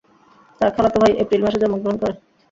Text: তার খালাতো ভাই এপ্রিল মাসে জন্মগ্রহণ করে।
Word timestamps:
তার 0.61 0.69
খালাতো 0.75 0.97
ভাই 1.01 1.11
এপ্রিল 1.21 1.41
মাসে 1.43 1.61
জন্মগ্রহণ 1.61 1.97
করে। 2.01 2.13